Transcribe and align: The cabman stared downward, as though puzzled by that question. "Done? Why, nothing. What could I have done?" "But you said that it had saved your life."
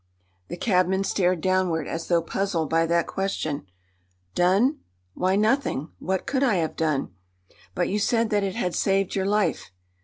The 0.47 0.57
cabman 0.57 1.03
stared 1.03 1.41
downward, 1.41 1.87
as 1.87 2.07
though 2.07 2.23
puzzled 2.23 2.71
by 2.71 2.87
that 2.87 3.05
question. 3.05 3.67
"Done? 4.33 4.79
Why, 5.13 5.35
nothing. 5.35 5.89
What 5.99 6.25
could 6.25 6.41
I 6.41 6.55
have 6.55 6.75
done?" 6.75 7.11
"But 7.75 7.87
you 7.87 7.99
said 7.99 8.31
that 8.31 8.43
it 8.43 8.55
had 8.55 8.73
saved 8.73 9.13
your 9.13 9.27
life." 9.27 9.69